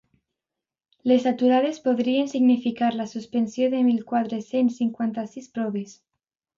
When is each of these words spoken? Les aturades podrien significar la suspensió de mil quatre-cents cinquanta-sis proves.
Les 1.11 1.27
aturades 1.31 1.77
podrien 1.89 2.33
significar 2.33 2.91
la 3.03 3.07
suspensió 3.13 3.71
de 3.77 3.85
mil 3.93 4.03
quatre-cents 4.15 4.85
cinquanta-sis 4.85 5.57
proves. 5.59 5.99